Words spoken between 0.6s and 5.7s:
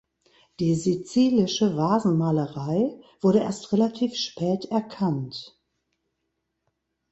sizilische Vasenmalerei wurde erst relativ spät erkannt.